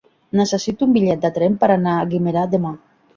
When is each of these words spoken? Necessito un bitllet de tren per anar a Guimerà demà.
Necessito 0.37 0.87
un 0.87 0.95
bitllet 0.95 1.21
de 1.25 1.31
tren 1.35 1.57
per 1.65 1.69
anar 1.75 1.93
a 1.99 2.07
Guimerà 2.15 2.47
demà. 2.55 2.73